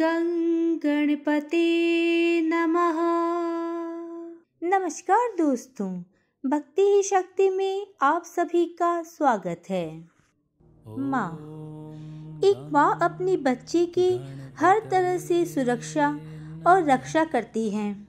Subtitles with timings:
[0.00, 1.66] गणपते
[2.40, 2.98] नमः।
[4.68, 6.02] नमस्कार दोस्तों,
[6.50, 10.04] भक्ति ही शक्ति में आप सभी का स्वागत है।
[10.88, 11.32] माँ,
[12.44, 14.20] एक माँ अपनी बच्चे की
[14.58, 16.20] हर तरह से सुरक्षा
[16.66, 18.06] और रक्षा करती है।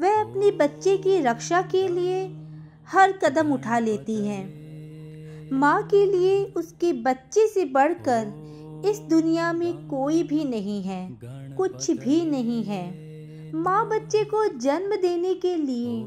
[0.00, 2.24] वह अपनी बच्चे की रक्षा के लिए
[2.88, 4.44] हर कदम उठा लेती है।
[5.52, 8.50] माँ के लिए उसके बच्चे से बढ़कर
[8.86, 11.18] इस दुनिया में कोई भी नहीं है,
[11.56, 12.84] कुछ भी नहीं है।
[13.54, 16.00] माँ बच्चे को जन्म देने के लिए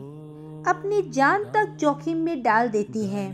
[0.68, 3.30] अपनी जान तक जोखिम में डाल देती है।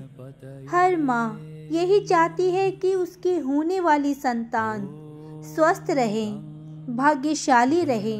[0.69, 1.39] हर माँ
[1.71, 4.87] यही चाहती है कि उसकी होने वाली संतान
[5.45, 6.25] स्वस्थ रहे,
[6.95, 8.19] भाग्यशाली रहे।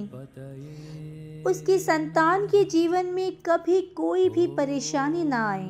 [1.43, 5.69] उसकी संतान के जीवन में कभी कोई भी परेशानी ना आए।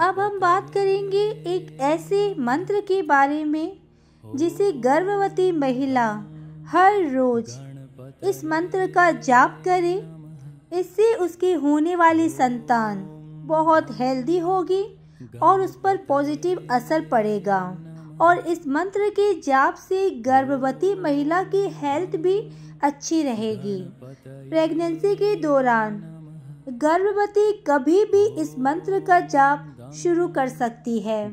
[0.00, 3.76] अब हम बात करेंगे एक ऐसे मंत्र के बारे में,
[4.24, 6.08] जिसे गर्भवती महिला
[6.68, 7.50] हर रोज
[8.24, 9.94] इस मंत्र का जाप करे।
[10.80, 13.04] इससे उसकी होने वाली संतान
[13.46, 14.82] बहुत हेल्दी होगी
[15.42, 17.60] और उस पर पॉजिटिव असर पड़ेगा।
[18.20, 22.38] और इस मंत्र के जाप से गर्भवती महिला की हेल्थ भी
[22.82, 23.80] अच्छी रहेगी।
[24.26, 26.02] प्रेगनेंसी के दौरान
[26.68, 31.28] गर्भवती कभी भी इस मंत्र का जाप शुरू कर सकती है।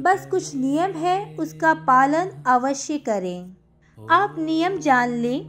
[0.00, 3.56] बस कुछ नियम है, उसका पालन अवश्य करें।
[3.98, 5.40] आप नियम जान लें।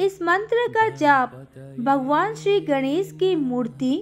[0.00, 1.32] इस मंत्र का जाप
[1.80, 3.94] भगवान श्री गणेश की मूर्ति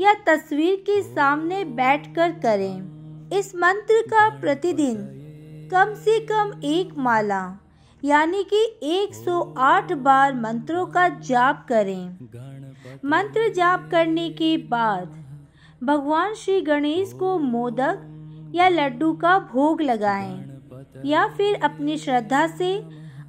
[0.00, 4.96] या तस्वीर के सामने बैठकर करें। इस मंत्र का प्रतिदिन
[5.72, 7.56] कम से कम एक माला,
[8.04, 12.08] यानी कि 108 बार मंत्रों का जाप करें।
[13.04, 15.19] मंत्र जाप करने के बाद
[15.82, 20.34] भगवान श्री गणेश को मोदक या लड्डू का भोग लगाएँ,
[21.04, 22.74] या फिर अपनी श्रद्धा से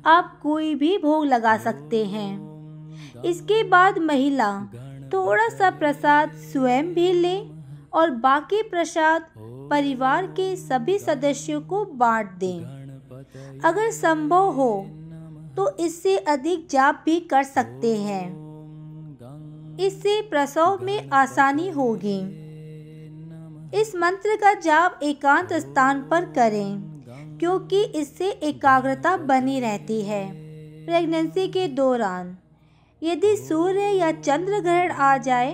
[0.05, 4.51] आप कोई भी भोग लगा सकते हैं। इसके बाद महिला,
[5.13, 7.37] थोड़ा सा प्रसाद स्वयं भी ले
[7.93, 14.73] और बाकी प्रसाद परिवार के सभी सदस्यों को बांट दें। अगर संभव हो
[15.57, 18.50] तो इससे अधिक जाप भी कर सकते हैं।
[19.81, 22.19] इससे प्रसव में आसानी होगी।
[23.73, 30.25] इस मंत्र का जाप एकांत स्थान पर करें, क्योंकि इससे एकाग्रता बनी रहती है।
[30.85, 32.37] प्रेगनेंसी के दौरान,
[33.01, 35.53] यदि सूर्य या चंद्र ग्रहण आ जाए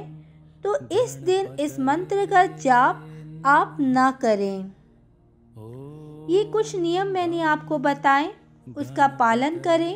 [0.63, 4.71] तो इस दिन इस मंत्र का जाप आप ना करें।
[6.29, 8.29] ये कुछ नियम मैंने आपको बताएँ,
[8.67, 9.93] उसका पालन करें।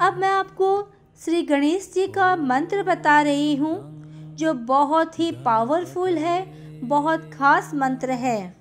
[0.00, 0.68] अब मैं आपको
[1.20, 3.74] श्री गणेश जी का मंत्र बता रही हूँ,
[4.36, 6.40] जो बहुत ही पावरफुल है,
[6.80, 8.56] बहुत खास मंत्र है।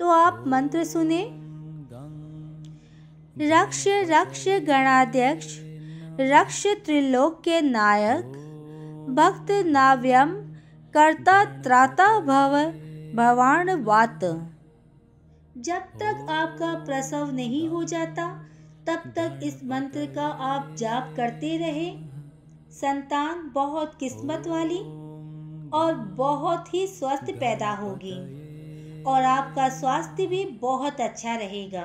[0.00, 1.28] तो आप मंत्र सुने।
[3.50, 5.46] रक्ष रक्ष गणाध्यक्ष,
[6.20, 8.24] रक्ष त्रिलोक के नायक,
[9.10, 10.30] भक्त नाव्यम,
[10.94, 12.58] कर्ता त्राता भव,
[13.14, 14.20] भवान वात।
[15.58, 18.46] जब तक आपका प्रसव नहीं हो जाता
[18.86, 21.90] तब तक इस मंत्र का आप जाप करते रहे।
[22.72, 24.78] संतान बहुत किस्मत वाली
[25.72, 28.16] और बहुत ही स्वस्थ पैदा होगी
[29.02, 31.82] और आपका स्वास्थ्य भी बहुत अच्छा रहेगा।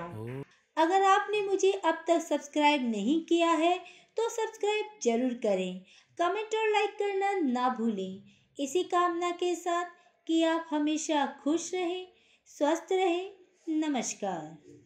[0.78, 3.78] अगर आपने मुझे अब तक सब्सक्राइब नहीं किया है
[4.18, 5.82] तो सब्सक्राइब ज़रूर करें।
[6.18, 8.22] कमेंट और लाइक करना ना भूलें।
[8.58, 9.86] इसी कामना के साथ
[10.28, 12.08] कि आप हमेशा खुश रहें,
[12.50, 13.32] स्वस्थ रहें।
[13.80, 14.81] नमस्कार।